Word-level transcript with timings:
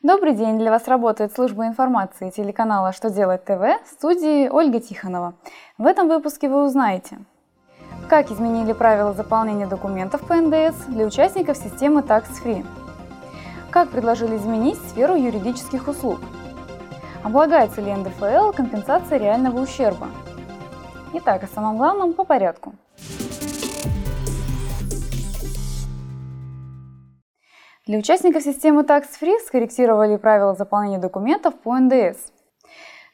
Добрый 0.00 0.32
день! 0.34 0.60
Для 0.60 0.70
вас 0.70 0.86
работает 0.86 1.32
служба 1.32 1.66
информации 1.66 2.30
телеканала 2.30 2.92
«Что 2.92 3.10
делать 3.10 3.44
ТВ» 3.44 3.84
в 3.84 3.88
студии 3.90 4.48
Ольга 4.48 4.78
Тихонова. 4.78 5.34
В 5.76 5.86
этом 5.86 6.06
выпуске 6.06 6.48
вы 6.48 6.64
узнаете, 6.64 7.18
как 8.08 8.30
изменили 8.30 8.72
правила 8.72 9.12
заполнения 9.12 9.66
документов 9.66 10.20
по 10.20 10.36
НДС 10.36 10.84
для 10.86 11.04
участников 11.04 11.56
системы 11.56 12.02
Tax 12.02 12.26
Free, 12.40 12.64
как 13.72 13.88
предложили 13.88 14.36
изменить 14.36 14.78
сферу 14.88 15.16
юридических 15.16 15.88
услуг, 15.88 16.20
облагается 17.24 17.80
ли 17.80 17.92
НДФЛ 17.92 18.52
компенсация 18.52 19.18
реального 19.18 19.60
ущерба. 19.60 20.06
Итак, 21.14 21.42
о 21.42 21.48
самом 21.48 21.76
главном 21.76 22.12
по 22.12 22.22
порядку– 22.22 22.72
Для 27.88 28.00
участников 28.00 28.42
системы 28.42 28.82
Tax 28.82 29.06
Free 29.18 29.38
скорректировали 29.46 30.16
правила 30.16 30.54
заполнения 30.54 30.98
документов 30.98 31.54
по 31.54 31.74
НДС. 31.78 32.18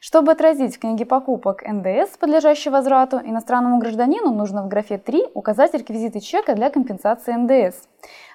Чтобы 0.07 0.33
отразить 0.33 0.75
в 0.75 0.79
книге 0.79 1.03
покупок 1.03 1.63
НДС, 1.65 2.15
подлежащий 2.19 2.69
возврату, 2.69 3.17
иностранному 3.17 3.79
гражданину 3.79 4.31
нужно 4.31 4.61
в 4.61 4.67
графе 4.67 4.99
3 4.99 5.29
указать 5.33 5.73
реквизиты 5.73 6.19
чека 6.19 6.53
для 6.53 6.69
компенсации 6.69 7.33
НДС. 7.33 7.75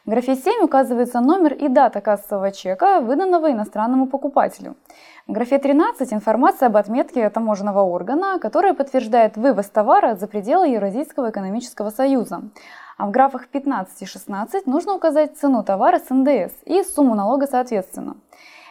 В 0.04 0.10
графе 0.10 0.34
7 0.34 0.64
указывается 0.64 1.20
номер 1.20 1.54
и 1.54 1.68
дата 1.68 2.00
кассового 2.00 2.50
чека, 2.50 3.00
выданного 3.00 3.52
иностранному 3.52 4.08
покупателю. 4.08 4.74
В 5.28 5.32
графе 5.32 5.60
13 5.60 6.12
информация 6.12 6.66
об 6.66 6.76
отметке 6.76 7.30
таможенного 7.30 7.82
органа, 7.82 8.40
которая 8.40 8.74
подтверждает 8.74 9.36
вывоз 9.36 9.66
товара 9.66 10.16
за 10.16 10.26
пределы 10.26 10.66
Евразийского 10.70 11.30
экономического 11.30 11.90
союза. 11.90 12.42
А 12.98 13.06
в 13.06 13.12
графах 13.12 13.46
15 13.46 14.02
и 14.02 14.06
16 14.06 14.66
нужно 14.66 14.94
указать 14.94 15.38
цену 15.38 15.62
товара 15.62 16.00
с 16.00 16.10
НДС 16.10 16.52
и 16.64 16.82
сумму 16.82 17.14
налога 17.14 17.46
соответственно. 17.46 18.16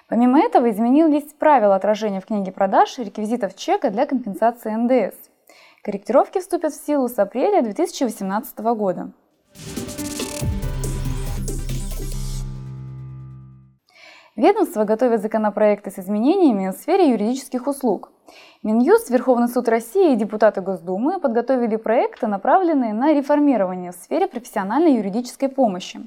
Помимо 0.09 0.39
этого 0.39 0.71
изменились 0.71 1.31
правила 1.37 1.75
отражения 1.75 2.19
в 2.19 2.25
книге 2.25 2.51
продаж 2.51 2.97
реквизитов 2.97 3.55
чека 3.55 3.91
для 3.91 4.07
компенсации 4.07 4.71
НДС. 4.71 5.15
Корректировки 5.83 6.39
вступят 6.39 6.73
в 6.73 6.83
силу 6.83 7.07
с 7.07 7.19
апреля 7.19 7.61
2018 7.61 8.59
года. 8.59 9.11
Ведомство 14.35 14.83
готовит 14.83 15.21
законопроекты 15.21 15.91
с 15.91 15.99
изменениями 15.99 16.69
в 16.69 16.73
сфере 16.73 17.11
юридических 17.11 17.67
услуг. 17.67 18.11
Минюст, 18.63 19.09
Верховный 19.09 19.47
суд 19.47 19.67
России 19.67 20.13
и 20.13 20.15
депутаты 20.15 20.61
Госдумы 20.61 21.19
подготовили 21.19 21.75
проекты, 21.75 22.27
направленные 22.27 22.93
на 22.93 23.13
реформирование 23.13 23.91
в 23.91 23.95
сфере 23.95 24.27
профессиональной 24.27 24.95
юридической 24.95 25.49
помощи. 25.49 25.99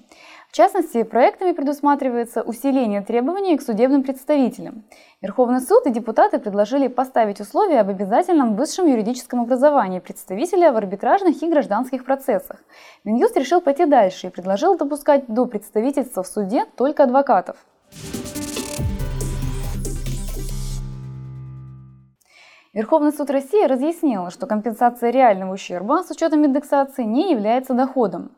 В 0.53 0.55
частности, 0.55 1.03
проектами 1.03 1.53
предусматривается 1.53 2.42
усиление 2.42 3.00
требований 3.00 3.56
к 3.56 3.62
судебным 3.62 4.03
представителям. 4.03 4.84
Верховный 5.22 5.62
суд 5.62 5.86
и 5.86 5.91
депутаты 5.91 6.39
предложили 6.39 6.89
поставить 6.89 7.41
условия 7.41 7.81
об 7.81 7.89
обязательном 7.89 8.55
высшем 8.55 8.86
юридическом 8.86 9.41
образовании 9.41 9.98
представителя 9.98 10.70
в 10.70 10.77
арбитражных 10.77 11.42
и 11.42 11.48
гражданских 11.48 12.05
процессах. 12.05 12.62
Минюст 13.03 13.34
решил 13.39 13.62
пойти 13.62 13.86
дальше 13.86 14.27
и 14.27 14.30
предложил 14.30 14.77
допускать 14.77 15.25
до 15.27 15.47
представительства 15.47 16.23
в 16.23 16.27
суде 16.27 16.67
только 16.77 17.05
адвокатов. 17.05 17.56
Верховный 22.75 23.12
суд 23.12 23.30
России 23.30 23.67
разъяснил, 23.67 24.30
что 24.30 24.47
компенсация 24.47 25.08
реального 25.12 25.55
ущерба 25.55 26.03
с 26.03 26.11
учетом 26.11 26.45
индексации 26.45 27.05
не 27.05 27.30
является 27.30 27.73
доходом. 27.73 28.33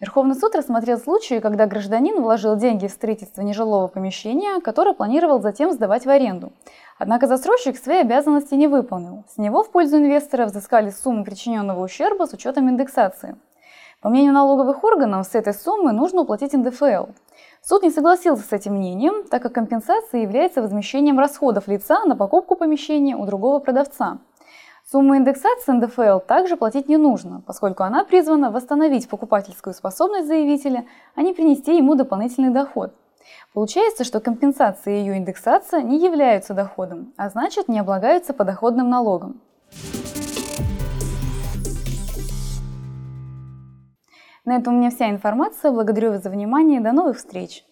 Верховный 0.00 0.34
суд 0.34 0.54
рассмотрел 0.54 0.98
случаи, 0.98 1.40
когда 1.40 1.66
гражданин 1.66 2.20
вложил 2.20 2.56
деньги 2.56 2.86
в 2.86 2.92
строительство 2.92 3.42
нежилого 3.42 3.88
помещения, 3.88 4.60
которое 4.60 4.94
планировал 4.94 5.40
затем 5.40 5.72
сдавать 5.72 6.06
в 6.06 6.10
аренду. 6.10 6.52
Однако 6.98 7.26
застройщик 7.26 7.76
свои 7.76 7.98
обязанности 7.98 8.54
не 8.54 8.68
выполнил. 8.68 9.24
С 9.28 9.38
него 9.38 9.62
в 9.62 9.70
пользу 9.70 9.96
инвестора 9.96 10.46
взыскали 10.46 10.90
сумму 10.90 11.24
причиненного 11.24 11.84
ущерба 11.84 12.26
с 12.26 12.32
учетом 12.32 12.68
индексации. 12.68 13.36
По 14.00 14.10
мнению 14.10 14.34
налоговых 14.34 14.84
органов, 14.84 15.26
с 15.26 15.34
этой 15.34 15.54
суммы 15.54 15.92
нужно 15.92 16.20
уплатить 16.20 16.52
НДФЛ. 16.52 17.06
Суд 17.62 17.82
не 17.82 17.90
согласился 17.90 18.42
с 18.42 18.52
этим 18.52 18.74
мнением, 18.74 19.24
так 19.26 19.42
как 19.42 19.54
компенсация 19.54 20.20
является 20.20 20.60
возмещением 20.60 21.18
расходов 21.18 21.68
лица 21.68 22.04
на 22.04 22.14
покупку 22.14 22.54
помещения 22.54 23.16
у 23.16 23.24
другого 23.24 23.60
продавца. 23.60 24.18
Сумму 24.94 25.16
индексации 25.16 25.72
НДФЛ 25.72 26.20
также 26.20 26.56
платить 26.56 26.88
не 26.88 26.96
нужно, 26.96 27.42
поскольку 27.44 27.82
она 27.82 28.04
призвана 28.04 28.52
восстановить 28.52 29.08
покупательскую 29.08 29.74
способность 29.74 30.28
заявителя, 30.28 30.84
а 31.16 31.22
не 31.22 31.34
принести 31.34 31.76
ему 31.76 31.96
дополнительный 31.96 32.50
доход. 32.50 32.94
Получается, 33.54 34.04
что 34.04 34.20
компенсация 34.20 34.94
и 34.94 34.98
ее 35.00 35.18
индексация 35.18 35.82
не 35.82 35.98
являются 35.98 36.54
доходом, 36.54 37.12
а 37.16 37.28
значит 37.28 37.66
не 37.66 37.80
облагаются 37.80 38.34
подоходным 38.34 38.88
налогом. 38.88 39.40
На 44.44 44.54
этом 44.54 44.76
у 44.76 44.78
меня 44.78 44.90
вся 44.90 45.10
информация. 45.10 45.72
Благодарю 45.72 46.10
вас 46.10 46.22
за 46.22 46.30
внимание. 46.30 46.80
До 46.80 46.92
новых 46.92 47.16
встреч! 47.16 47.64